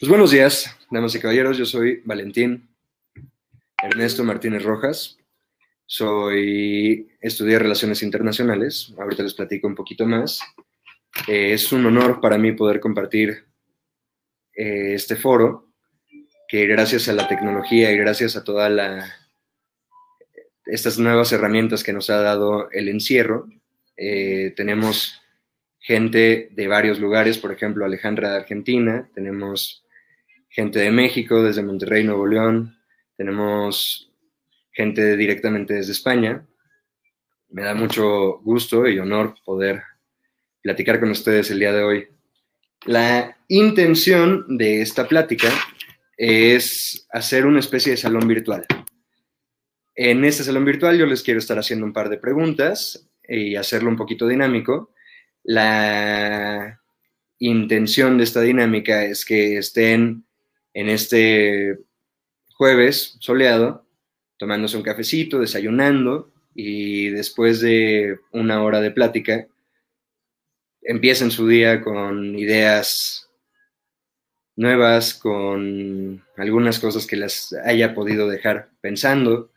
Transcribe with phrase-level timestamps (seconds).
[0.00, 1.58] Pues buenos días, damas y caballeros.
[1.58, 2.68] Yo soy Valentín
[3.82, 5.18] Ernesto Martínez Rojas.
[5.86, 8.94] Soy estudié Relaciones Internacionales.
[8.96, 10.38] Ahorita les platico un poquito más.
[11.26, 13.44] Eh, es un honor para mí poder compartir
[14.54, 15.72] eh, este foro,
[16.46, 18.70] que gracias a la tecnología y gracias a todas
[20.64, 23.48] estas nuevas herramientas que nos ha dado el encierro,
[23.96, 25.20] eh, tenemos
[25.80, 29.84] gente de varios lugares, por ejemplo, Alejandra de Argentina, tenemos
[30.58, 32.76] gente de México, desde Monterrey, Nuevo León,
[33.16, 34.10] tenemos
[34.72, 36.44] gente directamente desde España.
[37.50, 39.84] Me da mucho gusto y honor poder
[40.60, 42.08] platicar con ustedes el día de hoy.
[42.86, 45.48] La intención de esta plática
[46.16, 48.66] es hacer una especie de salón virtual.
[49.94, 53.90] En este salón virtual yo les quiero estar haciendo un par de preguntas y hacerlo
[53.90, 54.92] un poquito dinámico.
[55.44, 56.80] La
[57.38, 60.24] intención de esta dinámica es que estén
[60.78, 61.76] en este
[62.54, 63.84] jueves soleado,
[64.36, 69.48] tomándose un cafecito, desayunando y después de una hora de plática,
[70.82, 73.28] empiecen su día con ideas
[74.54, 79.50] nuevas, con algunas cosas que las haya podido dejar pensando.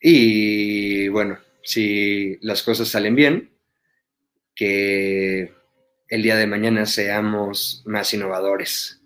[0.00, 3.50] Y bueno, si las cosas salen bien,
[4.54, 5.52] que
[6.12, 9.00] el día de mañana seamos más innovadores.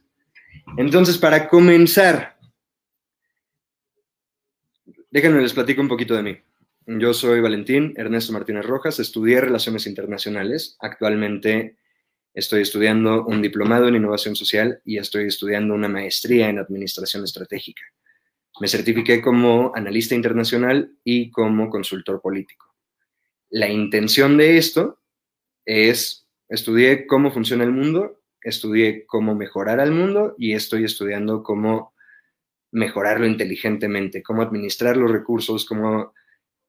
[0.76, 2.36] Entonces, para comenzar,
[5.08, 6.36] déjenme les platico un poquito de mí.
[6.84, 10.76] Yo soy Valentín Ernesto Martínez Rojas, estudié Relaciones Internacionales.
[10.80, 11.76] Actualmente
[12.34, 17.82] estoy estudiando un diplomado en Innovación Social y estoy estudiando una maestría en Administración Estratégica.
[18.58, 22.74] Me certifiqué como analista internacional y como consultor político.
[23.48, 24.98] La intención de esto
[25.64, 31.94] es Estudié cómo funciona el mundo, estudié cómo mejorar al mundo y estoy estudiando cómo
[32.70, 36.12] mejorarlo inteligentemente, cómo administrar los recursos, cómo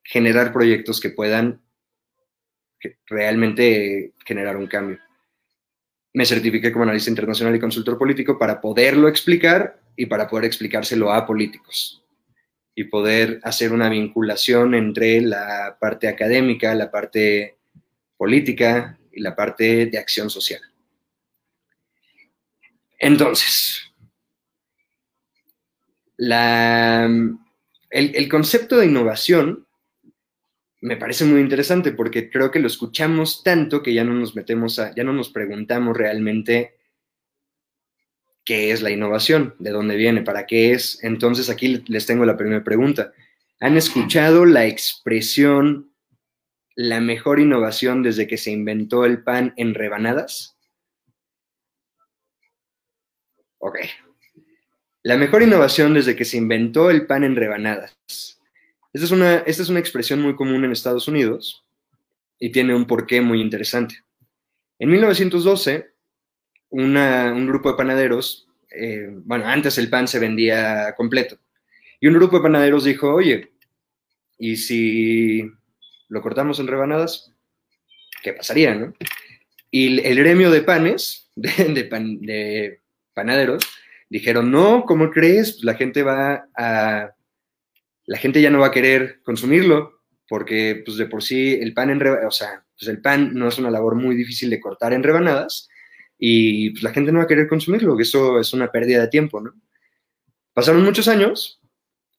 [0.04, 1.62] generar proyectos que puedan
[3.06, 5.00] realmente generar un cambio.
[6.14, 11.12] Me certifiqué como analista internacional y consultor político para poderlo explicar y para poder explicárselo
[11.12, 12.04] a políticos
[12.74, 17.58] y poder hacer una vinculación entre la parte académica, la parte
[18.18, 20.62] política, y la parte de acción social.
[23.00, 23.94] Entonces,
[27.90, 29.68] el, concepto de innovación
[30.82, 34.80] me parece muy interesante porque creo que lo escuchamos tanto que ya no nos metemos
[34.80, 36.76] a, ya no nos preguntamos realmente
[38.46, 41.04] qué es la innovación, de dónde viene, para qué es.
[41.04, 43.12] Entonces aquí les tengo la primera pregunta.
[43.60, 45.92] ¿Han escuchado la expresión
[46.78, 50.56] la mejor innovación desde que se inventó el pan en rebanadas?
[53.58, 53.80] Ok.
[55.02, 57.98] La mejor innovación desde que se inventó el pan en rebanadas.
[58.94, 61.66] Esta es una, esta es una expresión muy común en Estados Unidos
[62.38, 64.04] y tiene un porqué muy interesante.
[64.78, 65.96] En 1912,
[66.70, 71.40] un grupo de panaderos, eh, bueno, antes el pan se vendía completo,
[72.00, 73.52] y un grupo de panaderos dijo, oye,
[74.38, 75.52] ¿y si
[76.10, 77.34] lo cortamos en rebanadas,
[78.24, 78.94] ¿qué pasaría, no?
[79.72, 82.80] Y el gremio de panes, de,
[83.14, 83.64] panaderos,
[84.10, 85.64] dijeron, no, ¿cómo crees?
[85.64, 87.12] La gente va a,
[88.06, 91.90] la gente ya no va a querer consumirlo, porque pues de por sí el pan
[91.90, 95.04] en o sea, pues el pan no es una labor muy difícil de cortar en
[95.04, 95.70] rebanadas,
[96.18, 99.08] y pues la gente no va a querer consumirlo, que eso es una pérdida de
[99.08, 99.54] tiempo, ¿no?
[100.54, 101.62] Pasaron muchos años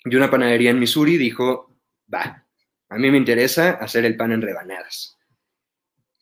[0.04, 1.76] y una panadería en Missouri dijo,
[2.12, 2.46] va,
[2.88, 5.16] a mí me interesa hacer el pan en rebanadas.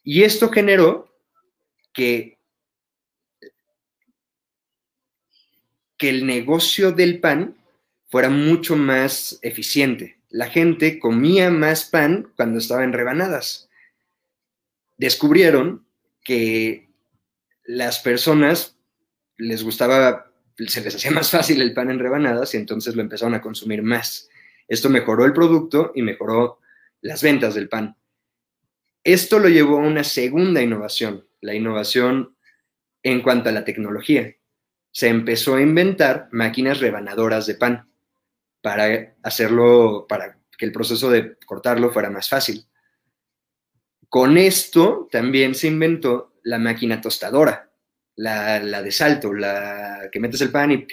[0.03, 1.13] Y esto generó
[1.93, 2.39] que,
[5.97, 7.57] que el negocio del pan
[8.09, 10.19] fuera mucho más eficiente.
[10.29, 13.69] La gente comía más pan cuando estaba en rebanadas.
[14.97, 15.87] Descubrieron
[16.23, 16.89] que
[17.65, 18.77] las personas
[19.37, 20.33] les gustaba,
[20.67, 23.83] se les hacía más fácil el pan en rebanadas y entonces lo empezaron a consumir
[23.83, 24.29] más.
[24.69, 26.61] Esto mejoró el producto y mejoró
[27.01, 27.97] las ventas del pan.
[29.05, 32.37] Esto lo llevó a una segunda innovación, la innovación
[33.03, 34.35] en cuanto a la tecnología.
[34.91, 37.89] Se empezó a inventar máquinas rebanadoras de pan
[38.61, 42.67] para hacerlo, para que el proceso de cortarlo fuera más fácil.
[44.09, 47.71] Con esto también se inventó la máquina tostadora,
[48.17, 50.87] la, de salto, la que metes el pan y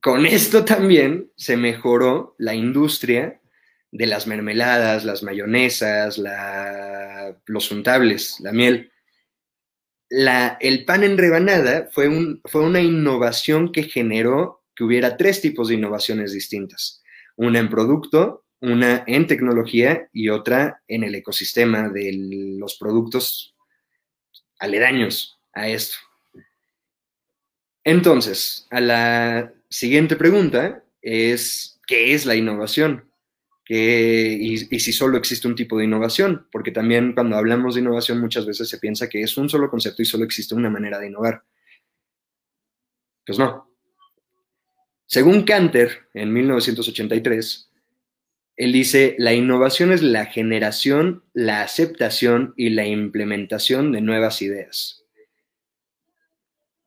[0.00, 3.40] con esto también se mejoró la industria
[3.92, 6.20] de las mermeladas, las mayonesas,
[7.46, 8.92] los untables, la miel.
[10.08, 12.08] el pan en rebanada fue,
[12.44, 17.02] fue una innovación que generó que hubiera tres tipos de innovaciones distintas.
[17.36, 22.12] Una en producto, una en tecnología y otra en el ecosistema de
[22.58, 23.54] los productos
[24.58, 25.96] aledaños a esto.
[27.84, 33.10] Entonces, a la siguiente pregunta es, ¿qué es la innovación?
[33.72, 38.44] y, si solo existe un tipo de innovación, porque también cuando hablamos de innovación muchas
[38.44, 41.44] veces se piensa que es un solo concepto y solo existe una manera de innovar.
[43.24, 43.70] Pues no.
[45.06, 47.70] Según Canter, en 1983,
[48.56, 55.04] él dice, la innovación es la generación, la aceptación y la implementación de nuevas ideas.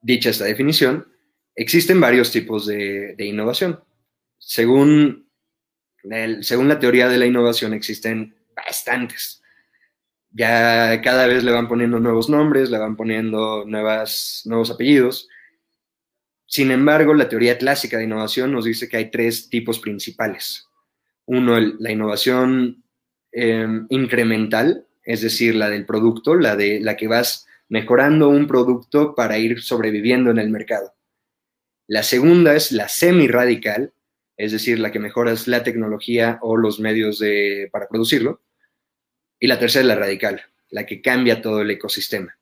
[0.02, 1.13] Dicha esta definición,
[1.56, 3.84] existen varios tipos de, innovación.
[4.38, 5.30] Según,
[6.42, 9.42] según la teoría de la innovación existen bastantes.
[10.32, 15.30] Ya cada vez le van poniendo nuevos nombres, le van poniendo nuevas, nuevos apellidos.
[16.48, 20.68] Sin embargo, la teoría clásica de innovación nos dice que hay tres tipos principales.
[21.26, 22.84] Uno, la innovación
[23.32, 29.16] em, incremental, es decir, la del producto, la de la que vas mejorando un producto
[29.16, 30.94] para ir sobreviviendo en el mercado.
[31.88, 33.94] La segunda es la semi-radical,
[34.38, 38.42] es decir, la que mejoras la tecnología o los medios de, para producirlo.
[39.40, 42.38] Y la tercera es la radical, la que cambia todo el ecosistema.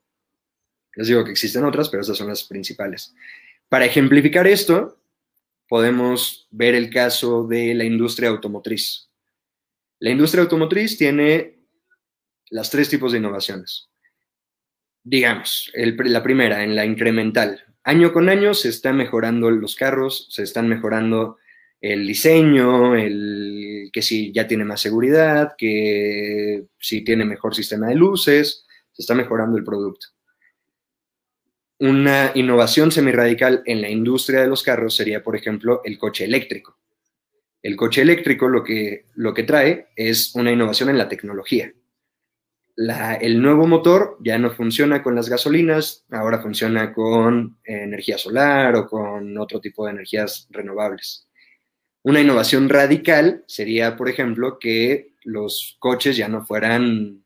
[0.96, 3.14] Les digo que existen otras, pero estas son las principales.
[3.70, 5.02] Para ejemplificar esto,
[5.68, 9.10] podemos ver el caso de la industria automotriz.
[10.00, 11.60] La industria automotriz tiene
[12.50, 13.90] las tres tipos de innovaciones.
[15.04, 17.71] Digamos, la primera, en la incremental.
[17.84, 21.38] Año con año se están mejorando los carros, se están mejorando
[21.80, 27.96] el diseño, el que si ya tiene más seguridad, que si tiene mejor sistema de
[27.96, 30.08] luces, se está mejorando el producto
[31.82, 36.78] una innovación semirradical en la industria de los carros sería, por ejemplo, el coche eléctrico.
[37.64, 41.74] El coche eléctrico lo que, lo que trae es una innovación en la tecnología.
[42.76, 48.88] El nuevo motor ya no funciona con las gasolinas, ahora funciona con energía solar o
[48.88, 51.28] con otro tipo de energías renovables.
[52.04, 57.24] Una innovación radical sería, por ejemplo, que los coches ya no fueran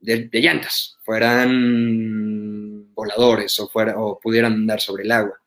[0.00, 5.40] de llantas, fueran voladores o, fuera, o pudieran andar sobre el agua.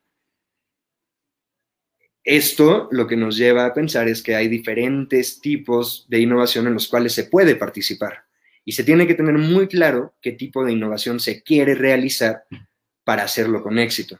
[2.23, 6.73] Esto lo que nos lleva a pensar es que hay diferentes tipos de innovación en
[6.73, 8.25] los cuales se puede participar
[8.63, 12.43] y se tiene que tener muy claro qué tipo de innovación se quiere realizar
[13.03, 14.19] para hacerlo con éxito.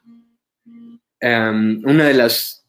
[1.20, 2.66] Em, una de las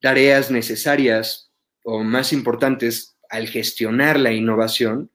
[0.00, 1.50] tareas necesarias
[1.84, 5.10] o más importantes al gestionar la innovación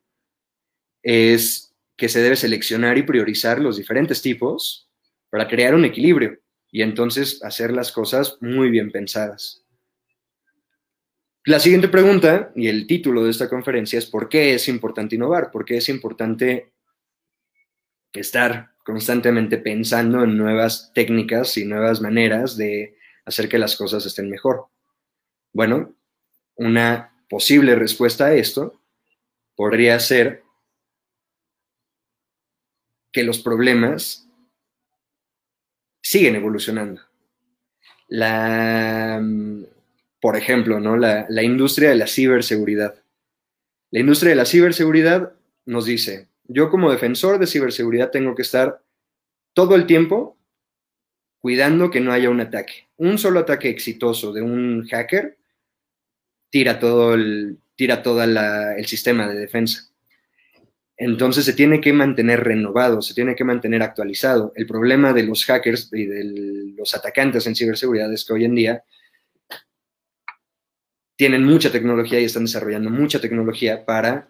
[1.03, 4.89] es que se debe seleccionar y priorizar los diferentes tipos
[5.29, 6.39] para crear un equilibrio
[6.71, 9.66] y entonces hacer las cosas muy bien pensadas.
[11.47, 15.49] La siguiente pregunta y el título de esta conferencia es ¿por qué es importante innovar?
[15.49, 16.73] ¿Por qué es importante
[18.11, 24.29] estar constantemente pensando en nuevas técnicas y nuevas maneras de hacer que las cosas estén
[24.29, 24.67] mejor?
[25.53, 25.95] Bueno,
[26.55, 28.81] una posible respuesta a esto
[29.55, 30.43] podría ser
[33.09, 34.27] que los problemas
[36.01, 37.01] siguen evolucionando.
[38.09, 39.21] La,
[40.19, 40.97] por ejemplo, ¿no?
[40.97, 42.95] la, la industria de la ciberseguridad.
[43.91, 45.33] La industria de la ciberseguridad
[45.65, 48.81] nos dice, yo como defensor de ciberseguridad tengo que estar
[49.53, 50.37] todo el tiempo
[51.39, 52.87] cuidando que no haya un ataque.
[52.97, 55.37] Un solo ataque exitoso de un hacker
[56.49, 59.89] tira todo el, tira todo el sistema de defensa.
[60.97, 64.51] Entonces se tiene que mantener renovado, se tiene que mantener actualizado.
[64.55, 68.55] El problema de los hackers y de los atacantes en ciberseguridad es que hoy en
[68.55, 68.83] día
[71.17, 74.29] tienen mucha tecnología y están desarrollando mucha tecnología para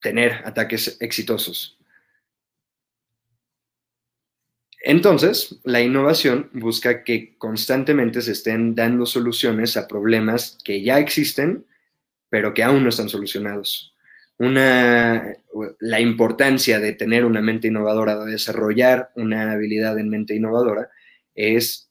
[0.00, 1.76] tener ataques exitosos.
[4.80, 11.66] Entonces, la innovación busca que constantemente se estén dando soluciones a problemas que ya existen
[12.34, 13.94] pero que aún no están solucionados.
[14.38, 15.36] Una,
[15.78, 20.90] la importancia de tener una mente innovadora, de desarrollar una habilidad en mente innovadora,
[21.36, 21.88] es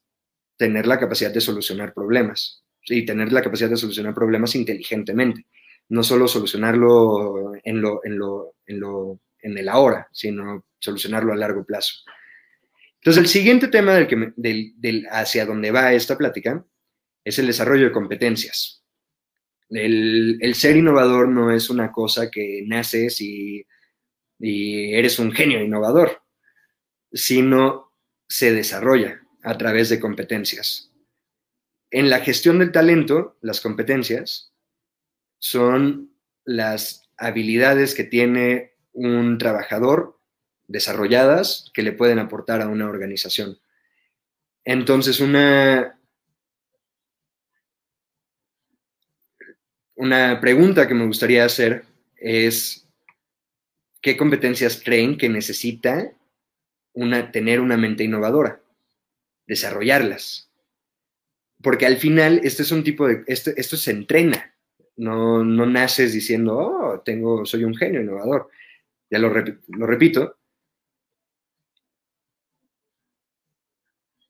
[0.64, 5.46] tener la capacidad de solucionar problemas y tener la capacidad de solucionar problemas inteligentemente,
[5.90, 11.36] no solo solucionarlo en, lo, en, lo, en, lo, en el ahora, sino solucionarlo a
[11.36, 11.96] largo plazo.
[12.96, 16.66] Entonces, el siguiente tema del que del, hacia donde va esta plática
[17.26, 18.86] es el desarrollo de competencias.
[19.70, 23.66] El, ser innovador no es una cosa que naces y,
[24.40, 26.22] y eres un genio innovador,
[27.12, 27.92] sino
[28.30, 30.92] se desarrolla a través de competencias.
[31.92, 34.52] En la gestión del talento, las competencias
[35.38, 36.12] son
[36.44, 40.20] las habilidades que tiene un trabajador
[40.68, 43.60] desarrolladas que le pueden aportar a una organización.
[44.66, 46.00] Entonces, una,
[49.96, 51.86] una pregunta que me gustaría hacer
[52.16, 52.88] es,
[54.02, 56.12] ¿qué competencias creen que necesita
[56.94, 58.63] una, tener una mente innovadora?
[59.48, 60.50] Desarrollarlas.
[61.62, 64.54] Porque al final, este es un tipo de, esto, esto se entrena,
[64.98, 68.50] no, no naces diciendo, oh, tengo, soy un genio innovador.
[69.10, 70.38] Ya lo, lo repito,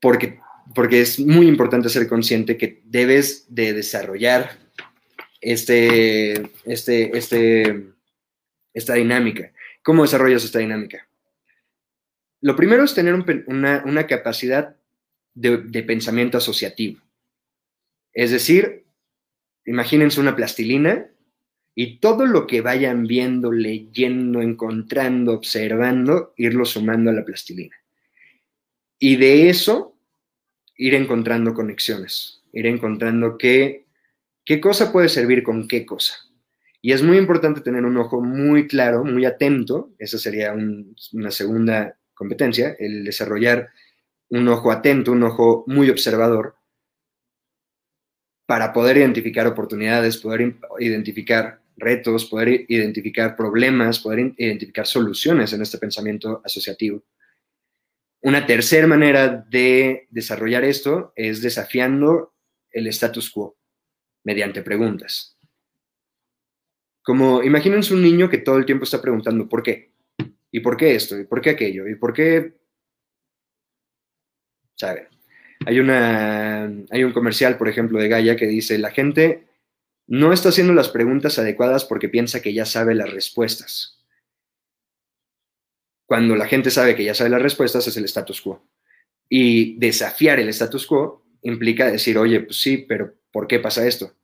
[0.04, 0.38] porque,
[0.74, 4.58] porque es muy importante ser consciente que debes de desarrollar
[5.40, 6.34] este,
[6.66, 7.86] este, este,
[8.74, 9.50] esta dinámica.
[9.82, 11.08] ¿Cómo desarrollas esta dinámica?
[12.42, 14.76] Lo primero es tener una, capacidad
[15.34, 17.00] de, pensamiento asociativo.
[18.12, 18.84] Es decir,
[19.66, 21.06] imagínense una plastilina
[21.74, 27.76] y todo lo que vayan viendo, leyendo, encontrando, observando, irlo sumando a la plastilina.
[28.98, 29.96] Y de eso
[30.76, 33.86] ir encontrando conexiones, ir encontrando qué,
[34.44, 36.14] qué cosa puede servir con qué cosa.
[36.80, 40.54] Y es muy importante tener un ojo muy claro, muy atento, esa sería
[41.12, 43.70] una segunda competencia, el desarrollar
[44.30, 46.56] un ojo atento, un ojo muy observador,
[48.46, 55.78] para poder identificar oportunidades, poder identificar retos, poder identificar problemas, poder identificar soluciones en este
[55.78, 57.02] pensamiento asociativo.
[58.22, 62.34] Una tercera manera de desarrollar esto es desafiando
[62.70, 63.56] el status quo
[64.24, 65.36] mediante preguntas.
[67.02, 69.92] Como imagínense un niño que todo el tiempo está preguntando ¿por qué?
[70.50, 71.18] ¿Y por qué esto?
[71.18, 71.86] ¿Y por qué aquello?
[71.88, 72.54] ¿Y por qué?
[74.76, 75.08] ¿Saben?
[75.66, 79.46] Hay, una, hay un comercial, por ejemplo, de Gaia que dice, la gente
[80.06, 83.94] no está haciendo las preguntas adecuadas porque piensa que ya sabe las respuestas
[86.06, 88.62] cuando la gente sabe que ya sabe las respuestas, es el status quo.
[89.28, 94.14] Y desafiar el status quo implica decir, oye, pues sí, pero ¿por qué pasa esto?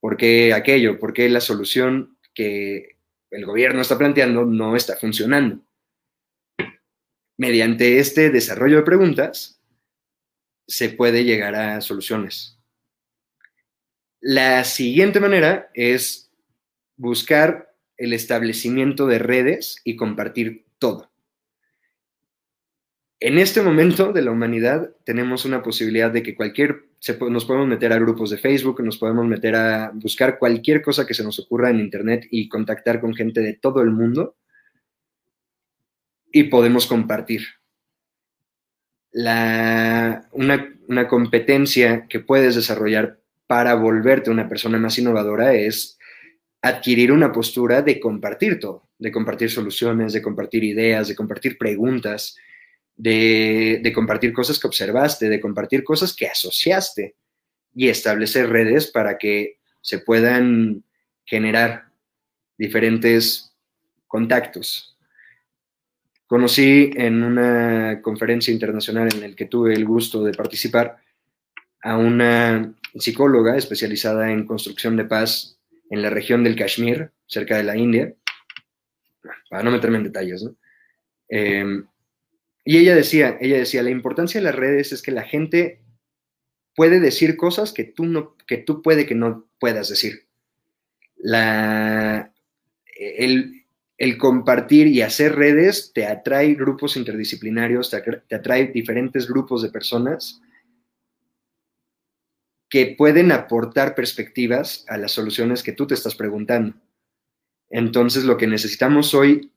[0.00, 0.98] ¿Por qué aquello?
[0.98, 2.96] ¿Por qué la solución que
[3.30, 5.62] el gobierno está planteando no está funcionando?
[7.38, 9.55] Mediante este desarrollo de preguntas,
[10.66, 12.58] se puede llegar a soluciones.
[14.20, 16.30] La siguiente manera es
[16.96, 21.10] buscar el establecimiento de redes y compartir todo
[23.20, 26.90] en este momento de la humanidad tenemos una posibilidad de que cualquier,
[27.30, 31.14] nos podemos meter a grupos de Facebook, nos podemos meter a buscar cualquier cosa que
[31.14, 34.36] se nos ocurra en Internet y contactar con gente de todo el mundo
[36.30, 37.42] y podemos compartir.
[39.16, 45.98] Una, una competencia que puedes desarrollar para volverte una persona más innovadora es
[46.62, 52.36] adquirir una postura de compartir todo, de compartir soluciones, de compartir ideas, de compartir preguntas
[52.96, 57.14] de, compartir cosas que observaste, de compartir cosas que asociaste
[57.74, 60.82] y establecer redes para que se puedan
[61.24, 61.88] generar
[62.56, 63.54] diferentes
[64.06, 64.95] contactos.
[66.26, 70.96] Conocí en una conferencia internacional en la que tuve el gusto de participar
[71.82, 75.58] a una psicóloga especializada en construcción de paz
[75.90, 78.12] en la región del Kashmir, cerca de la India,
[79.48, 80.56] para no meterme en detalles, ¿no?
[81.28, 81.86] Em,
[82.64, 85.80] y ella decía, ella decía, la importancia de las redes es que la gente
[86.74, 90.26] puede decir cosas que tú no, que tú puede que no puedas decir.
[91.16, 92.32] La,
[92.96, 93.55] el,
[94.18, 100.42] compartir y hacer redes te atrae grupos interdisciplinarios, te, te atrae diferentes grupos de personas
[102.68, 106.74] que pueden aportar perspectivas a las soluciones que tú te estás preguntando.
[107.70, 109.50] Entonces, lo que necesitamos hoy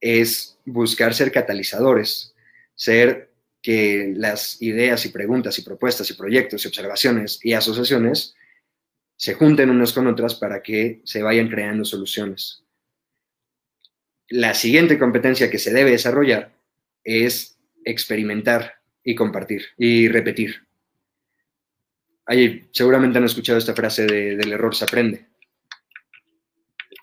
[0.00, 2.34] es buscar ser catalizadores,
[2.74, 8.34] ser que las ideas y preguntas y propuestas y proyectos y observaciones y asociaciones
[9.16, 12.63] se junten unas con otras para que se vayan creando soluciones.
[14.28, 16.52] La siguiente competencia que se debe desarrollar
[17.02, 20.66] es experimentar y compartir y repetir.
[22.72, 25.26] seguramente han escuchado esta frase de, del error se aprende.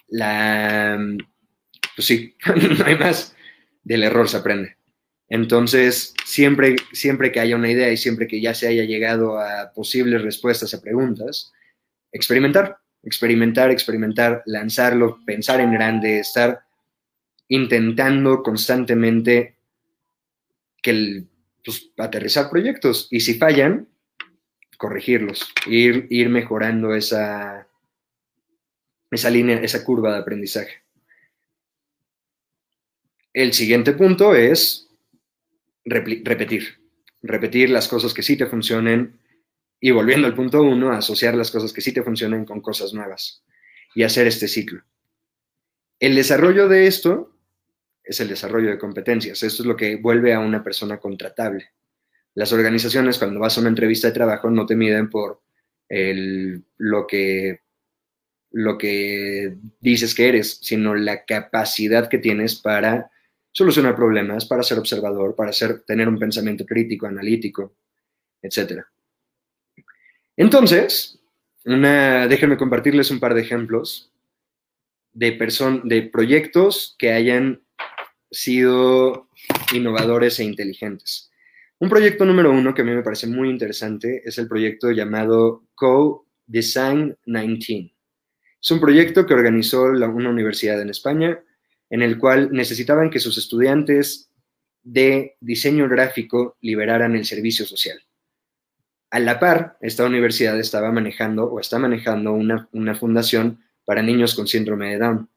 [0.08, 1.00] La,
[1.96, 2.36] pues sí,
[2.78, 3.36] no hay más.
[3.84, 4.78] Del error se aprende.
[5.28, 9.72] Entonces, siempre, siempre que haya una idea y siempre que ya se haya llegado a
[9.74, 11.54] posibles respuestas a preguntas,
[12.12, 16.62] experimentar, experimentar, experimentar, lanzarlo, pensar en grande, estar
[17.52, 19.58] intentando constantemente
[20.82, 21.26] que
[21.66, 23.90] pues, aterrizar proyectos y si fallan,
[24.78, 27.68] corregirlos, ir, ir mejorando esa,
[29.12, 30.82] esa línea, esa curva de aprendizaje.
[33.34, 34.90] El siguiente punto es
[35.84, 36.80] repetir,
[37.22, 39.20] repetir las cosas que sí te funcionen
[39.82, 43.44] y volviendo al punto uno, asociar las cosas que sí te funcionen con cosas nuevas
[43.94, 44.84] y hacer este ciclo.
[46.00, 47.31] El desarrollo de esto
[48.04, 49.44] es el desarrollo de competencias.
[49.44, 51.72] Esto es lo que vuelve a una persona contratable.
[52.34, 55.42] Las organizaciones, cuando vas a una entrevista de trabajo, no te miden por
[56.78, 57.62] lo, que,
[58.52, 63.12] lo que dices que eres, sino la capacidad que tienes para
[63.52, 67.76] solucionar problemas, para ser observador, para ser, tener un pensamiento crítico, analítico,
[68.42, 68.84] etc.
[70.38, 71.20] Entonces,
[71.66, 74.12] una, déjenme compartirles un par de ejemplos
[75.12, 75.32] de,
[75.84, 77.62] de proyectos que hayan
[78.32, 79.28] sido
[79.74, 81.32] innovadores e inteligentes.
[81.80, 85.66] Un proyecto número uno que a mí me parece muy interesante es el proyecto llamado
[85.76, 87.94] Co-Design 19.
[88.62, 91.40] Es un proyecto que organizó una universidad en España
[91.90, 94.30] en el cual necesitaban que sus estudiantes
[94.84, 98.00] de diseño gráfico liberaran el servicio social.
[99.10, 104.36] A la par, esta universidad estaba manejando o está manejando una, una fundación para niños
[104.36, 105.30] con síndrome de Down.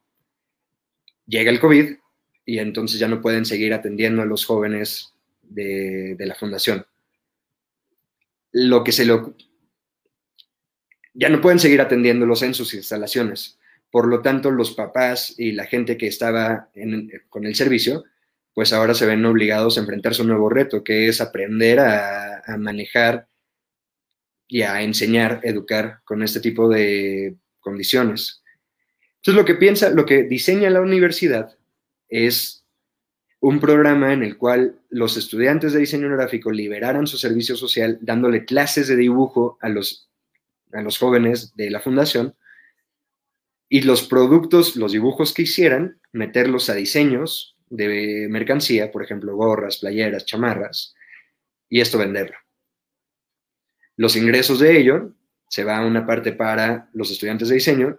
[1.27, 1.97] Llega el COVID
[2.45, 6.87] y entonces ya no pueden seguir atendiendo a los jóvenes de, de la fundación.
[8.53, 9.35] Lo que se lo...
[11.15, 13.59] Ya no pueden seguir atendiéndolos en sus instalaciones.
[13.95, 16.69] Por lo tanto, los papás y la gente que estaba
[17.29, 18.03] con el servicio,
[18.53, 22.43] pues ahora se ven obligados a enfrentarse a un nuevo reto, que es aprender a,
[22.59, 23.29] manejar
[24.49, 28.43] y a enseñar, educar con este tipo de condiciones.
[29.19, 31.57] Entonces, lo que piensa, lo que diseña la universidad
[32.15, 32.65] es
[33.41, 38.45] un programa en el cual los estudiantes de diseño gráfico liberaran su servicio social dándole
[38.45, 40.09] clases de dibujo a los,
[40.73, 42.37] a los jóvenes de la fundación
[43.69, 49.79] y los productos, los dibujos que hicieran, meterlos a diseños de mercancía, por ejemplo, gorras,
[49.79, 50.95] playeras, chamarras,
[51.69, 52.37] y esto venderlo.
[53.97, 55.13] Los ingresos de ello
[55.49, 57.99] se va a una parte para los estudiantes de diseño,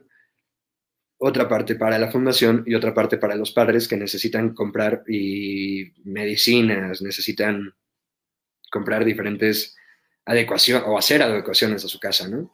[1.28, 5.92] otra parte para la fundación y otra parte para los padres que necesitan comprar y
[6.04, 7.74] medicinas, necesitan
[8.70, 9.76] comprar diferentes
[10.24, 12.52] adecuaciones o hacer adecuaciones a su casa, ¿no?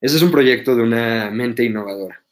[0.00, 2.24] Ese es un proyecto de una mente innovadora.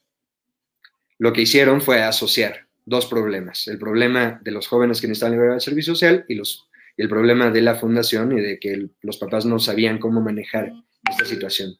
[1.17, 5.55] Lo que hicieron fue asociar dos problemas, el problema de los jóvenes que necesitan liberar
[5.55, 9.45] el servicio social y, los, el problema de la fundación y de que los papás
[9.45, 10.71] no sabían cómo manejar
[11.09, 11.77] esta situación.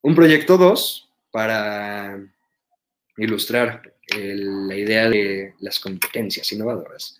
[0.00, 1.03] Un proyecto 2
[1.34, 2.16] para
[3.16, 7.18] ilustrar la idea de las competencias innovadoras.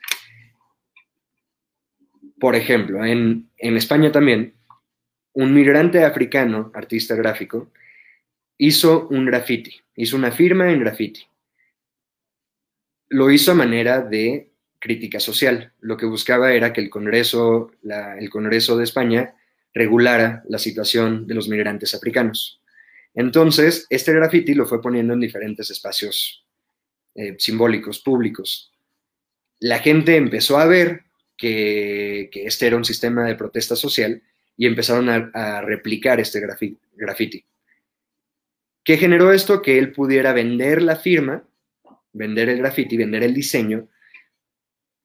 [2.38, 4.54] Por ejemplo, en, España también
[5.32, 7.72] un migrante africano, artista gráfico,
[8.56, 11.26] hizo un graffiti, hizo una firma en graffiti.
[13.08, 15.72] Lo hizo a manera de crítica social.
[15.80, 19.34] Lo que buscaba era que el Congreso, el Congreso de España
[19.72, 22.60] regulara la situación de los migrantes africanos.
[23.14, 26.44] Entonces, este graffiti lo fue poniendo en diferentes espacios
[27.14, 28.72] eh, simbólicos, públicos.
[29.60, 31.04] La gente empezó a ver
[31.36, 34.22] que, este era un sistema de protesta social
[34.56, 37.44] y empezaron a, replicar este graffiti.
[38.82, 39.62] ¿Qué generó esto?
[39.62, 41.48] Que él pudiera vender la firma,
[42.12, 43.88] vender el graffiti, vender el diseño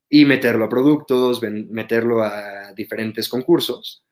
[0.09, 4.03] y meterlo a productos, meterlo a diferentes concursos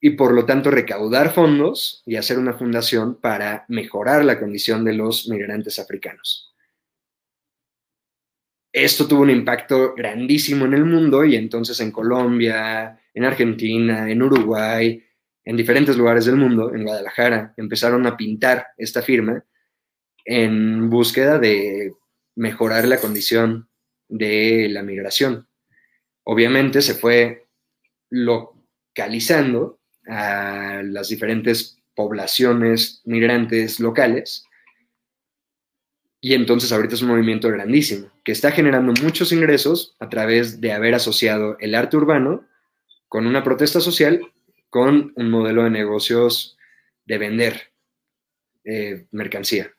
[0.00, 4.94] y por lo tanto recaudar fondos y hacer una fundación para mejorar la condición de
[4.94, 6.54] los migrantes africanos.
[8.72, 14.22] Esto tuvo un impacto grandísimo en el mundo y entonces en Colombia, en Argentina, en
[14.22, 15.02] Uruguay,
[15.44, 19.42] en diferentes lugares del mundo, en Guadalajara, empezaron a pintar esta firma
[20.24, 21.94] en búsqueda de
[22.36, 23.68] mejorar la condición
[24.08, 25.48] de la migración.
[26.24, 27.48] Obviamente se fue
[28.10, 29.77] localizando
[30.08, 34.48] a las diferentes poblaciones migrantes locales
[36.20, 40.72] y entonces ahorita es un movimiento grandísimo que está generando muchos ingresos a través de
[40.72, 42.44] haber asociado el arte urbano
[43.06, 44.20] con una protesta social,
[44.68, 46.56] con un modelo de negocios
[47.06, 47.72] de vender
[48.64, 49.72] eh, mercancía.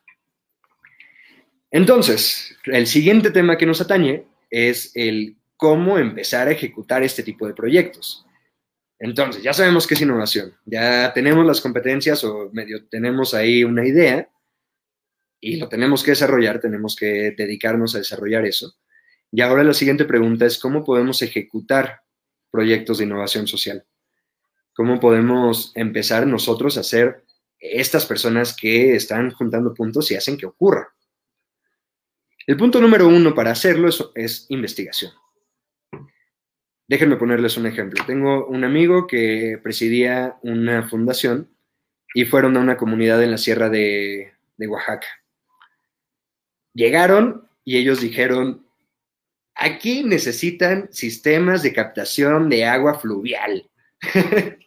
[1.72, 7.46] Entonces, el siguiente tema que nos atañe es el cómo empezar a ejecutar este tipo
[7.46, 8.26] de proyectos.
[9.00, 13.88] Entonces, ya sabemos qué es innovación, ya tenemos las competencias o medio tenemos ahí una
[13.88, 14.30] idea
[15.40, 18.76] y lo tenemos que desarrollar, tenemos que dedicarnos a desarrollar eso.
[19.32, 22.02] Y ahora la siguiente pregunta es, ¿cómo podemos ejecutar
[22.52, 23.86] proyectos de innovación social?
[24.74, 27.24] ¿Cómo podemos empezar nosotros a ser
[27.58, 30.94] estas personas que están juntando puntos y hacen que ocurra?
[32.48, 35.14] El punto número uno para hacerlo es, es investigación.
[36.90, 38.04] Déjenme ponerles un ejemplo.
[38.08, 41.48] Tengo un amigo que presidía una fundación
[42.16, 45.06] y fueron a una comunidad en la sierra de, Oaxaca.
[46.74, 48.66] Llegaron y ellos dijeron,
[49.54, 53.70] aquí necesitan sistemas de captación de agua fluvial.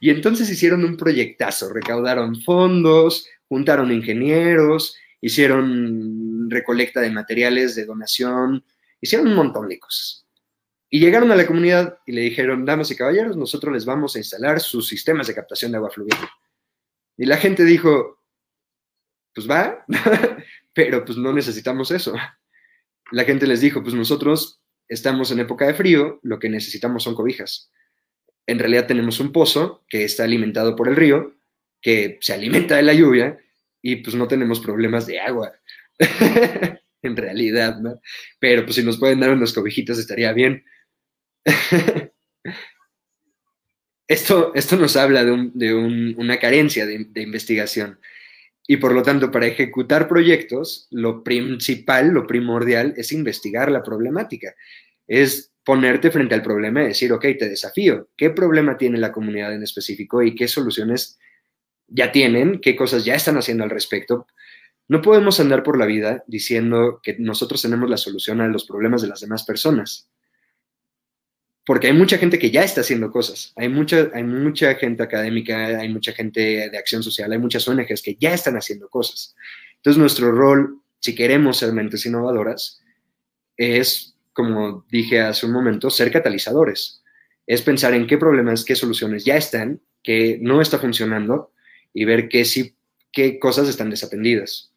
[0.00, 8.64] y entonces hicieron un proyectazo, recaudaron fondos, juntaron ingenieros, hicieron recolecta de materiales de donación,
[9.00, 10.25] hicieron un montón de cosas.
[10.88, 14.18] Y llegaron a la comunidad y le dijeron, damas y caballeros, nosotros les vamos a
[14.18, 16.18] instalar sus sistemas de captación de agua fluvial.
[17.16, 18.22] Y la gente dijo,
[19.34, 19.84] pues va,
[20.74, 22.14] pero pues no necesitamos eso.
[23.10, 27.14] La gente les dijo, pues nosotros estamos en época de frío, lo que necesitamos son
[27.14, 27.70] cobijas.
[28.46, 31.34] En realidad tenemos un pozo que está alimentado por el río,
[31.80, 33.38] que se alimenta de la lluvia
[33.82, 35.52] y pues no tenemos problemas de agua.
[37.02, 38.00] en realidad, ¿no?
[38.38, 40.64] Pero pues si nos pueden dar unas cobijitas estaría bien.
[44.08, 45.74] esto, esto nos habla de,
[46.16, 48.00] una carencia de, investigación.
[48.66, 54.54] Y por lo tanto, para ejecutar proyectos, lo principal, lo primordial es investigar la problemática.
[55.06, 58.08] Es ponerte frente al problema y decir, ok, te desafío.
[58.16, 61.18] ¿Qué problema tiene la comunidad en específico y qué soluciones
[61.86, 62.60] ya tienen?
[62.60, 64.26] ¿Qué cosas ya están haciendo al respecto?
[64.88, 69.02] No podemos andar por la vida diciendo que nosotros tenemos la solución a los problemas
[69.02, 70.10] de las demás personas
[71.66, 75.66] porque hay mucha gente que ya está haciendo cosas, hay mucha, hay mucha gente académica,
[75.66, 79.34] hay mucha gente de acción social, hay muchas ONGs que ya están haciendo cosas.
[79.74, 82.80] Entonces nuestro rol, si queremos ser mentes innovadoras,
[83.56, 87.02] es, como dije hace un momento, ser catalizadores.
[87.48, 91.52] Es pensar en qué problemas, qué soluciones ya están, que no está funcionando
[91.92, 92.44] y ver qué,
[93.10, 94.72] qué cosas están desatendidas.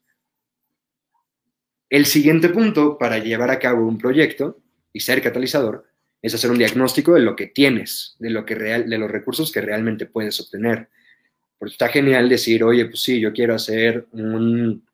[1.91, 4.59] El siguiente punto para llevar a cabo un proyecto
[4.91, 5.88] y ser catalizador
[6.21, 9.51] es hacer un diagnóstico de lo que tienes, de, lo que real, de los recursos
[9.51, 10.89] que realmente puedes obtener.
[11.57, 14.85] Porque está genial decir, oye, pues sí, yo quiero hacer un,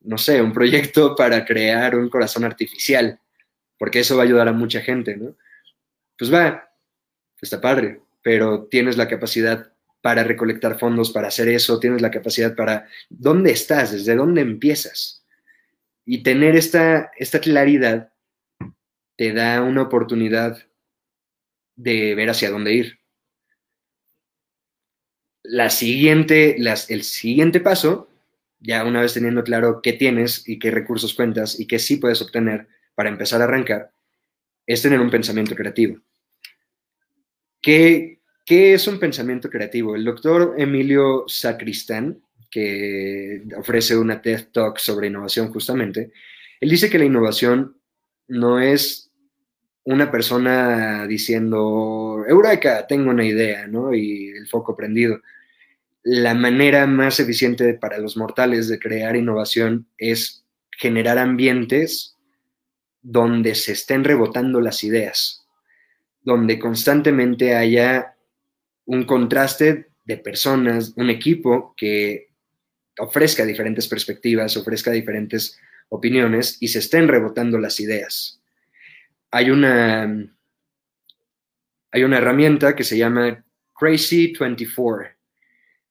[0.00, 3.18] no sé, un proyecto para crear un corazón artificial,
[3.78, 5.36] porque eso va a ayudar a mucha gente, ¿no?
[6.18, 6.70] Pues va,
[7.40, 12.54] está padre, pero tienes la capacidad para recolectar fondos, para hacer eso, tienes la capacidad
[12.54, 13.92] para, ¿dónde estás?
[13.92, 15.24] ¿Desde dónde empiezas?
[16.06, 18.09] Y tener esta, esta claridad
[19.20, 20.66] te da una oportunidad
[21.76, 23.00] de ver hacia dónde ir.
[25.42, 28.08] La siguiente, el siguiente paso,
[28.60, 32.22] ya una vez teniendo claro qué tienes y qué recursos cuentas y qué sí puedes
[32.22, 33.92] obtener para empezar a arrancar,
[34.66, 36.00] es tener un pensamiento creativo.
[37.60, 39.96] ¿Qué, qué es un pensamiento creativo?
[39.96, 46.10] El doctor Emilio Sacristán, que ofrece una TED Talk sobre innovación justamente,
[46.58, 47.76] él dice que la innovación
[48.26, 49.09] no es
[49.84, 53.94] una persona diciendo, Eureka, tengo una idea, ¿no?
[53.94, 55.20] Y el foco prendido.
[56.02, 62.16] La manera más eficiente para los mortales de crear innovación es generar ambientes
[63.02, 65.46] donde se estén rebotando las ideas,
[66.22, 68.16] donde constantemente haya
[68.84, 72.28] un contraste de personas, un equipo que
[72.98, 78.39] ofrezca diferentes perspectivas, ofrezca diferentes opiniones y se estén rebotando las ideas
[79.30, 80.26] hay una,
[81.90, 83.44] hay una herramienta que se llama
[83.78, 85.08] Crazy 24.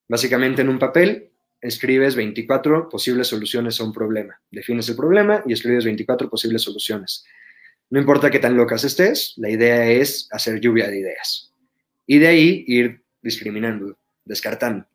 [0.07, 4.39] Básicamente en un papel escribes 24 posibles soluciones a un problema.
[4.49, 7.25] Defines el problema y escribes 24 posibles soluciones.
[7.89, 11.53] No importa qué tan locas estés, la idea es hacer lluvia de ideas.
[12.05, 14.87] Y de ahí ir discriminando, descartando.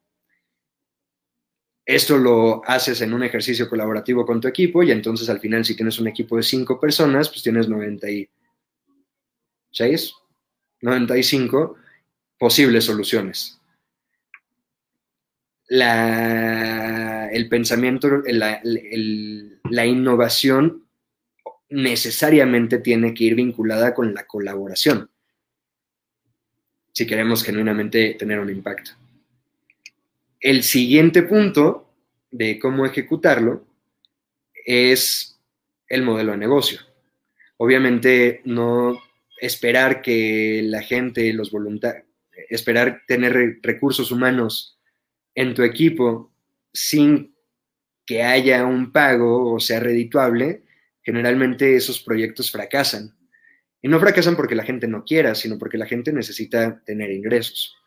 [1.87, 5.77] Esto lo haces en un ejercicio colaborativo con tu equipo y entonces al final si
[5.77, 10.15] tienes un equipo de cinco personas, pues tienes 96,
[10.81, 11.77] 95
[12.39, 13.61] posibles soluciones.
[15.69, 20.85] La, el pensamiento, la, la innovación
[21.71, 25.11] necesariamente tiene que ir vinculada con la colaboración
[26.95, 28.93] si queremos genuinamente tener un impacto.
[30.45, 31.91] El siguiente punto
[32.31, 33.67] de cómo ejecutarlo
[34.67, 35.41] es
[35.89, 36.81] el modelo de negocio.
[37.57, 39.01] Obviamente no
[39.41, 42.05] esperar que la gente, los voluntarios,
[42.51, 44.79] esperar tener recursos humanos
[45.35, 46.31] en tu equipo
[46.75, 47.35] sin
[48.05, 50.65] que haya un pago o sea redituable,
[51.01, 53.17] generalmente esos proyectos fracasan.
[53.81, 57.79] Y no fracasan porque la gente no quiera, sino porque la gente necesita tener ingresos.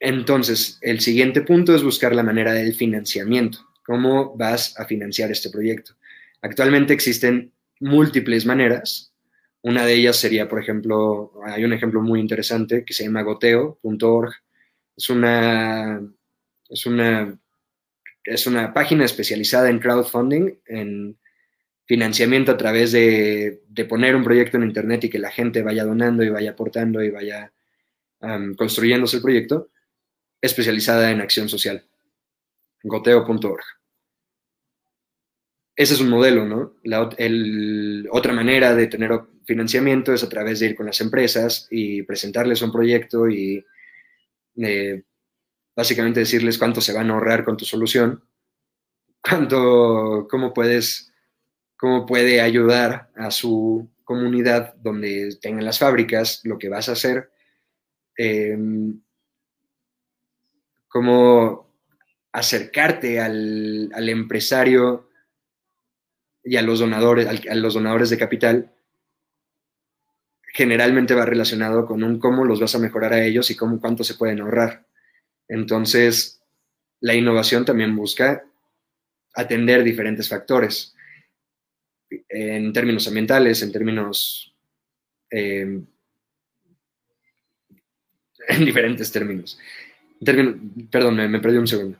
[0.00, 3.58] Entonces, el siguiente punto es buscar la manera del financiamiento.
[3.84, 5.94] ¿Cómo vas a financiar este proyecto?
[6.42, 9.12] Actualmente existen múltiples maneras.
[9.62, 14.32] Una de ellas sería, por ejemplo, hay un ejemplo muy interesante que se llama goteo.org.
[14.96, 16.00] Es una,
[16.68, 17.38] es una,
[18.24, 21.18] es una página especializada en crowdfunding, en
[21.86, 26.22] financiamiento a través de, poner un proyecto en Internet y que la gente vaya donando
[26.22, 27.52] y vaya aportando y vaya
[28.56, 29.70] construyéndose el proyecto,
[30.40, 31.84] especializada en acción social.
[32.82, 33.64] Goteo.org.
[35.74, 36.74] Ese es un modelo, ¿no?
[36.84, 37.02] La
[38.10, 39.12] otra manera de tener
[39.44, 43.64] financiamiento es a través de ir con las empresas y presentarles un proyecto y
[44.56, 45.02] eh,
[45.74, 48.24] básicamente decirles cuánto se van a ahorrar con tu solución,
[49.20, 51.12] cuánto, cómo puedes
[51.76, 57.30] cómo puede ayudar a su comunidad donde tengan las fábricas, lo que vas a hacer,
[58.16, 59.00] em,
[60.96, 61.74] cómo
[62.32, 65.10] acercarte al, empresario
[66.42, 68.72] y a los donadores, a los donadores de capital,
[70.54, 74.04] generalmente va relacionado con un cómo los vas a mejorar a ellos y cómo cuánto
[74.04, 74.86] se pueden ahorrar.
[75.48, 76.40] Entonces,
[77.00, 78.42] la innovación también busca
[79.34, 80.94] atender diferentes factores
[82.08, 84.56] en términos ambientales, en términos...
[85.28, 85.86] Em,
[88.48, 89.58] en diferentes términos.
[90.20, 91.98] Perdón, me, me perdí un segundo.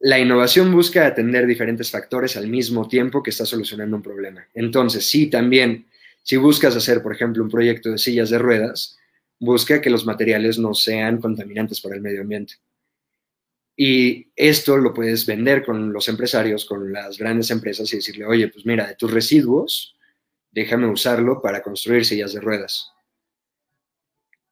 [0.00, 4.46] La innovación busca atender diferentes factores al mismo tiempo que está solucionando un problema.
[4.54, 5.86] Entonces, sí, también,
[6.22, 8.98] si buscas hacer, por ejemplo, un proyecto de sillas de ruedas,
[9.38, 12.54] busca que los materiales no sean contaminantes para el medio ambiente.
[13.76, 18.48] Y esto lo puedes vender con los empresarios, con las grandes empresas y decirle, oye,
[18.48, 19.96] pues mira, de tus residuos,
[20.50, 22.90] déjame usarlo para construir sillas de ruedas.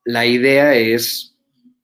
[0.04, 1.34] La idea es,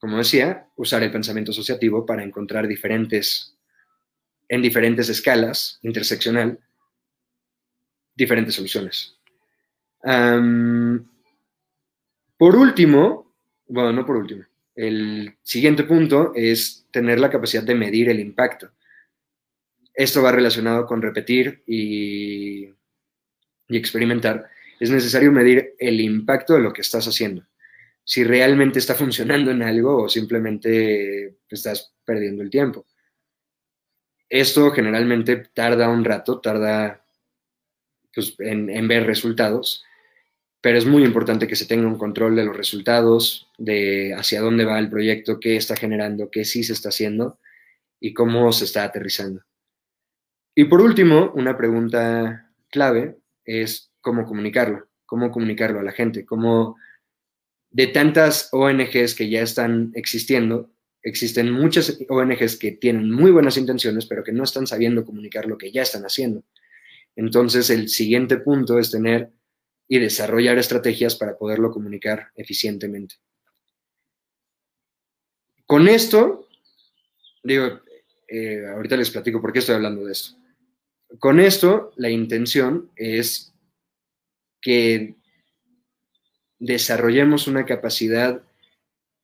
[0.04, 3.56] como decía, usar el pensamiento asociativo para encontrar diferentes,
[4.46, 6.60] en diferentes escalas, interseccional,
[8.14, 9.16] diferentes soluciones.
[12.36, 13.34] por último,
[13.66, 18.72] bueno, no por último, el siguiente punto es tener la capacidad de medir el impacto.
[19.94, 22.68] Esto va relacionado con repetir y,
[23.70, 24.50] experimentar.
[24.78, 27.46] Es necesario medir el impacto de lo que estás haciendo.
[28.04, 32.86] Si realmente está funcionando en algo o simplemente estás perdiendo el tiempo.
[34.28, 37.04] Esto generalmente tarda un rato, tarda
[38.12, 39.84] pues, en ver resultados
[40.64, 44.64] pero es muy importante que se tenga un control de los resultados, de hacia dónde
[44.64, 47.38] va el proyecto, qué está generando, qué sí se está haciendo
[48.00, 49.42] y cómo se está aterrizando.
[50.54, 56.78] Y por último, una pregunta clave es cómo comunicarlo, cómo comunicarlo a la gente, cómo
[57.74, 60.70] de tantas ONGs que ya están existiendo,
[61.02, 65.58] existen muchas ONGs que tienen muy buenas intenciones, pero que no están sabiendo comunicar lo
[65.58, 66.44] que ya están haciendo.
[67.16, 69.32] Entonces, el siguiente punto es tener
[69.88, 73.16] y desarrollar estrategias para poderlo comunicar eficientemente.
[75.66, 76.48] Con esto,
[77.42, 77.80] digo,
[78.28, 80.36] eh, ahorita les platico por qué estoy hablando de esto.
[81.18, 83.52] Con esto, la intención es
[84.60, 85.16] que
[86.58, 88.42] desarrollemos una capacidad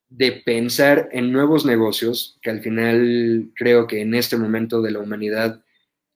[0.08, 4.98] de pensar en nuevos negocios, que al final creo que en este momento de la
[4.98, 5.62] humanidad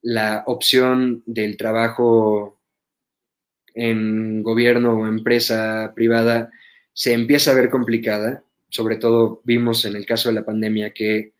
[0.01, 2.59] la opción del trabajo
[3.73, 6.51] en gobierno o empresa privada
[6.93, 8.43] se empieza a ver complicada.
[8.69, 11.33] Sobre todo vimos en el caso de la pandemia que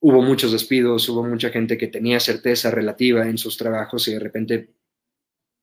[0.00, 4.20] hubo muchos despidos, hubo mucha gente que tenía certeza relativa en sus trabajos y de
[4.20, 4.68] repente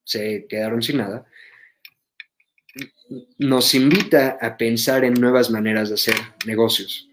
[0.04, 1.26] se quedaron sin nada.
[3.38, 7.10] Nos invita a pensar en nuevas maneras de hacer negocios.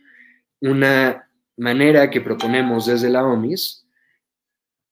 [0.60, 3.86] Una manera que proponemos desde la OMIS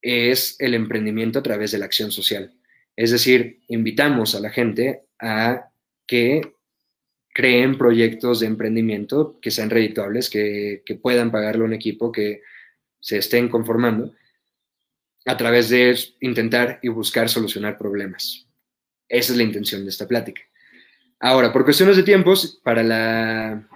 [0.03, 2.55] es el emprendimiento a través de la acción social.
[2.97, 5.71] Es decir, invitamos a la gente a
[6.07, 6.55] que
[7.33, 12.43] creen proyectos de emprendimiento que sean redituables, que, puedan pagarle un equipo, que
[13.01, 14.15] se estén conformando,
[15.27, 18.47] a través de intentar y buscar solucionar problemas.
[19.09, 20.43] Esa es la intención de esta plática.
[21.21, 23.69] Ahora, por cuestiones de tiempos, para la,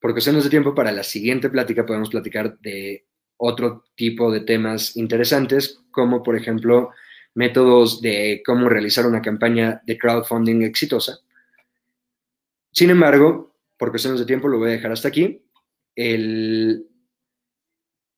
[0.00, 3.04] por cuestiones de tiempo, para la siguiente plática podemos platicar de
[3.36, 6.90] otro tipo de temas interesantes, como por ejemplo
[7.34, 11.18] métodos de cómo realizar una campaña de crowdfunding exitosa.
[12.72, 15.42] Sin embargo, por cuestiones de tiempo lo voy a dejar hasta aquí.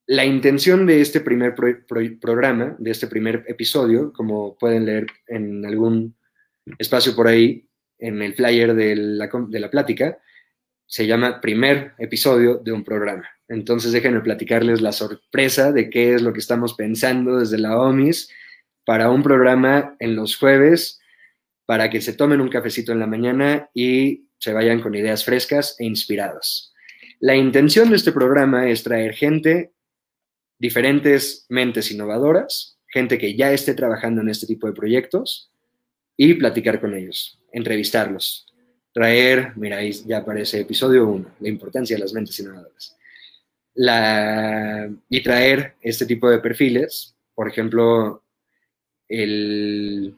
[0.07, 1.55] la intención de este primer
[2.21, 6.15] programa, de este primer episodio, como pueden leer en algún
[6.79, 7.67] espacio por ahí,
[8.05, 10.19] en el flyer de la, plática,
[10.87, 13.29] se llama primer episodio de un programa.
[13.49, 18.31] Entonces déjenme platicarles la sorpresa de qué es lo que estamos pensando desde la OMIS
[18.85, 21.01] para un programa en los jueves,
[21.65, 25.77] para que se tomen un cafecito en la mañana y se vayan con ideas frescas
[25.79, 26.75] e inspiradas.
[27.21, 29.73] La intención de este programa es traer gente,
[30.59, 35.54] diferentes mentes innovadoras, gente que ya esté trabajando en este tipo de proyectos
[36.17, 38.47] y platicar con ellos, entrevistarlos,
[38.93, 42.97] traer, mira, ahí ya aparece episodio 1, la importancia de las mentes innovadoras.
[43.75, 48.23] La, y traer este tipo de perfiles, por ejemplo,
[49.09, 50.15] el...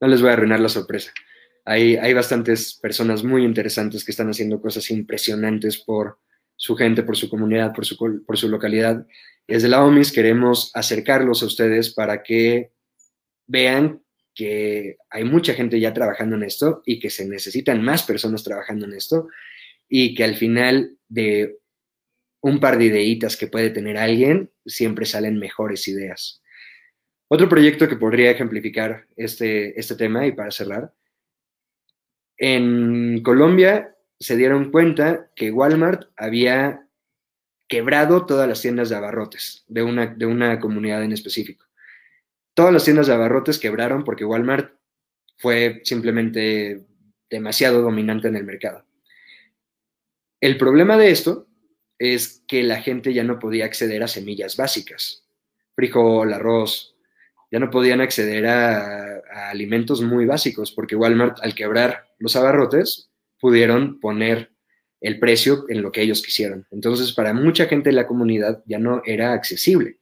[0.00, 1.12] No les voy a arruinar la sorpresa.
[1.64, 6.18] Hay, hay bastantes personas muy interesantes que están haciendo cosas impresionantes por
[6.56, 9.06] su gente, por su comunidad, por su, por su localidad.
[9.46, 12.72] Desde la OMIS queremos acercarlos a ustedes para que
[13.46, 14.02] vean
[14.34, 18.86] que hay mucha gente ya trabajando en esto y que se necesitan más personas trabajando
[18.86, 19.28] en esto
[19.88, 21.58] y que al final de
[22.40, 26.42] un par de ideitas que puede tener alguien, siempre salen mejores ideas.
[27.28, 30.92] Otro proyecto que podría ejemplificar este, este tema y para cerrar,
[32.36, 36.86] en Colombia se dieron cuenta que Walmart había
[37.68, 41.64] quebrado todas las tiendas de abarrotes de una, de una comunidad en específico.
[42.54, 44.74] Todas las tiendas de abarrotes quebraron porque Walmart
[45.38, 46.84] fue simplemente
[47.30, 48.84] demasiado dominante en el mercado.
[50.40, 51.48] El problema de esto
[51.98, 55.24] es que la gente ya no podía acceder a semillas básicas,
[55.74, 56.96] frijol, arroz,
[57.50, 64.00] ya no podían acceder a, alimentos muy básicos porque Walmart al quebrar los abarrotes pudieron
[64.00, 64.52] poner
[65.00, 66.66] el precio en lo que ellos quisieron.
[66.70, 69.98] Entonces, para mucha gente de la comunidad ya no era accesible.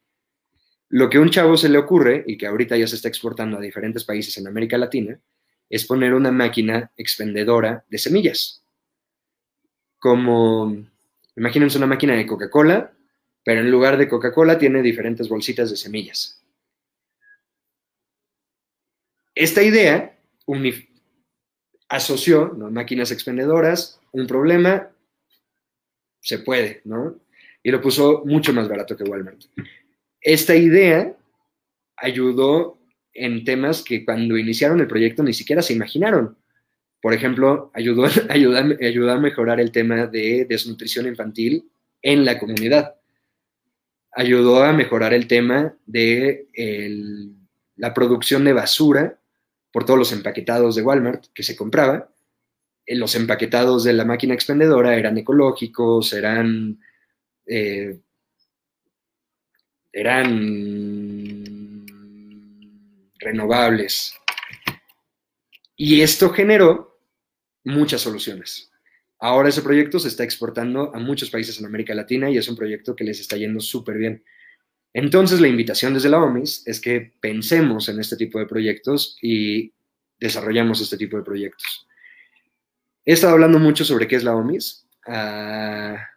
[0.90, 3.57] Lo que a un chavo se le ocurre, y que ahorita ya se está exportando
[3.57, 5.18] a diferentes países en América Latina,
[5.68, 8.64] es poner una máquina expendedora de semillas.
[9.98, 10.85] Como,
[11.37, 12.92] imagínense una máquina de Coca-Cola,
[13.44, 16.42] pero en lugar de Coca-Cola tiene diferentes bolsitas de semillas.
[19.35, 20.18] Esta idea
[21.88, 24.90] asoció máquinas expendedoras, un problema,
[26.20, 27.20] se puede, ¿no?
[27.62, 29.42] Y lo puso mucho más barato que Walmart.
[30.21, 31.17] Esta idea
[31.97, 32.79] ayudó
[33.13, 36.37] en temas que cuando iniciaron el proyecto ni siquiera se imaginaron.
[37.01, 38.05] Por ejemplo, ayudó,
[39.11, 41.71] a mejorar el tema de desnutrición infantil
[42.03, 42.95] en la comunidad.
[44.13, 46.49] Ayudó a mejorar el tema de
[47.77, 49.19] la producción de basura
[49.73, 52.11] por todos los empaquetados de Walmart que se compraba.
[52.85, 56.81] Eh, los empaquetados de la máquina expendedora eran ecológicos, eran
[57.47, 58.01] eh,
[59.92, 61.87] eran
[63.18, 64.14] renovables.
[65.76, 66.98] Y esto generó
[67.64, 68.70] muchas soluciones.
[69.18, 72.57] Ahora ese proyecto se está exportando a muchos países en América Latina y es un
[72.57, 74.24] proyecto que les está yendo súper bien.
[74.92, 79.72] Entonces la invitación desde la OMIS es que pensemos en este tipo de proyectos y
[80.18, 81.87] desarrollamos este tipo de proyectos.
[83.05, 84.87] He estado hablando mucho sobre qué es la OMIS.
[85.07, 86.10] Ah,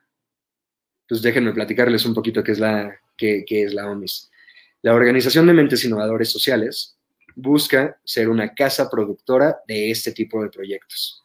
[1.14, 4.32] pues déjenme platicarles un poquito qué es la, qué, es la OMIS.
[4.82, 6.98] La Organización de Mentes Innovadores Sociales
[7.36, 11.24] busca ser una casa productora de este tipo de proyectos.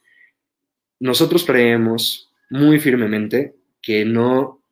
[1.01, 4.63] Nosotros creemos muy firmemente que no,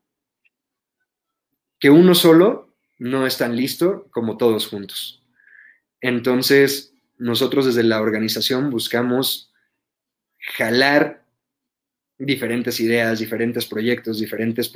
[1.81, 5.23] que uno solo no es tan listo como todos juntos.
[6.03, 9.51] Entonces, nosotros desde la organización buscamos
[10.59, 11.25] jalar
[12.19, 14.73] diferentes ideas, diferentes proyectos, diferentes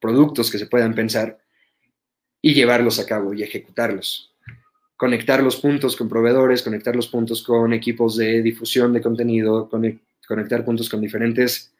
[0.00, 1.38] productos que se puedan pensar
[2.42, 4.34] y llevarlos a cabo y ejecutarlos.
[4.96, 9.68] Conectar los puntos con proveedores, conectar los puntos con equipos de difusión de contenido,
[10.26, 11.72] conectar puntos con diferentes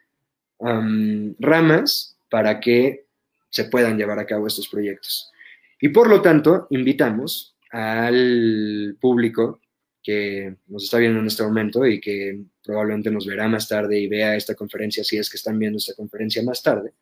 [0.59, 3.05] ramas para que
[3.49, 5.31] se puedan llevar a cabo estos proyectos.
[5.79, 9.59] Y por lo tanto, invitamos al público
[10.03, 12.39] que nos está viendo en este momento y que
[12.71, 15.93] probablemente nos verá más tarde y vea esta conferencia si es que están viendo esta
[15.93, 16.93] conferencia más tarde,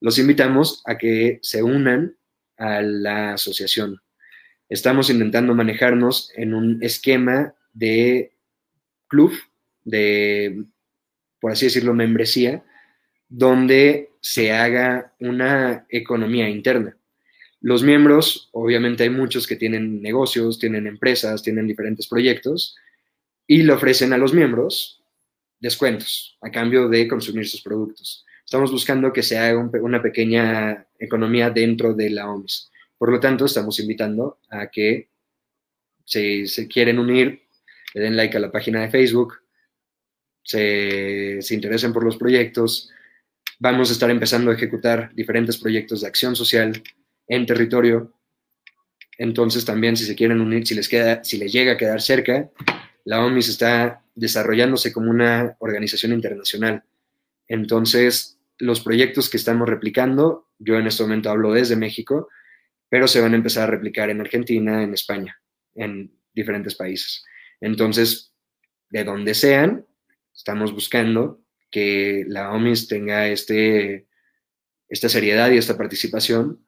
[0.00, 2.16] los invitamos a que se unan
[2.56, 4.00] a la asociación.
[4.66, 8.32] Estamos intentando manejarnos en un esquema de
[9.08, 9.34] club,
[9.84, 10.64] de,
[11.38, 12.64] por así decirlo, membresía,
[13.28, 16.96] donde se haga una economía interna.
[17.60, 22.74] Los miembros, obviamente hay muchos que tienen negocios, tienen empresas, tienen diferentes proyectos
[23.48, 25.02] y le ofrecen a los miembros
[25.58, 28.24] descuentos a cambio de consumir sus productos.
[28.44, 32.70] Estamos buscando que se haga una pequeña economía dentro de la OMS.
[32.96, 35.08] Por lo tanto, estamos invitando a que
[36.04, 37.42] si se quieren unir,
[37.94, 39.34] le den like a la página de Facebook,
[40.42, 42.90] se, se interesen por los proyectos.
[43.58, 46.82] Vamos a estar empezando a ejecutar diferentes proyectos de acción social
[47.26, 48.14] en territorio.
[49.16, 52.50] Entonces también si se quieren unir, si les, queda, si les llega a quedar cerca,
[53.08, 56.84] la OMIS está desarrollándose como una organización internacional.
[57.46, 62.28] Entonces, los proyectos que estamos replicando, yo en este momento hablo desde México,
[62.90, 65.40] pero se van a empezar a replicar en Argentina, en España,
[65.74, 67.24] en diferentes países.
[67.62, 68.34] Entonces,
[68.90, 69.86] de donde sean,
[70.36, 71.40] estamos buscando
[71.70, 74.06] que la OMIS tenga este,
[74.86, 76.62] esta seriedad y esta participación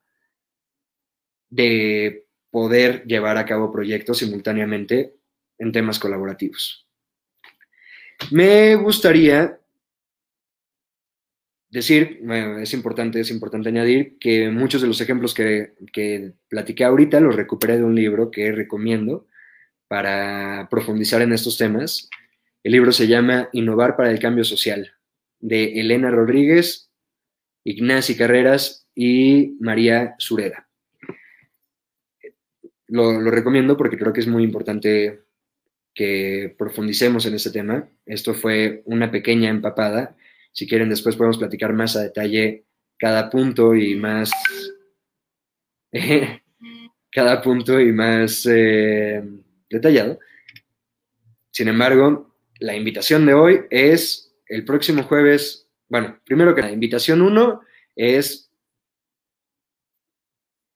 [1.50, 5.19] de poder llevar a cabo proyectos simultáneamente
[5.60, 6.86] en temas colaborativos.
[8.32, 9.60] Me gustaría
[11.68, 12.20] decir,
[12.60, 17.36] es importante, es importante añadir que muchos de los ejemplos que, que platiqué ahorita los
[17.36, 19.28] recuperé de un libro que recomiendo
[19.86, 22.10] para profundizar en estos temas.
[22.64, 24.92] El libro se llama Innovar para el Cambio Social,
[25.38, 26.90] de Elena Rodríguez,
[27.64, 30.70] Ignacy Carreras y María Sureda
[32.90, 35.22] lo, recomiendo porque creo que es muy importante
[35.94, 37.88] que profundicemos en este tema.
[38.06, 40.16] Esto fue una pequeña empapada.
[40.52, 42.64] Si quieren, después podemos platicar más a detalle
[42.98, 44.30] cada punto y más.
[47.12, 49.22] cada punto y más eh,
[49.68, 50.18] detallado.
[51.50, 55.68] Sin embargo, la invitación de hoy es el próximo jueves.
[55.88, 57.62] Bueno, primero que la invitación uno
[57.96, 58.50] es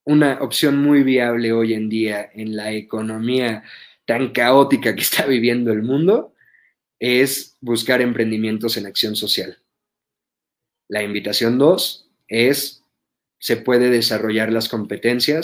[0.04, 3.64] una opción muy viable hoy en día en la economía
[4.06, 6.34] tan caótica que está viviendo el mundo
[6.98, 9.58] es buscar emprendimientos en acción social.
[10.88, 12.82] La invitación dos es,
[13.38, 15.42] se puede desarrollar las competencias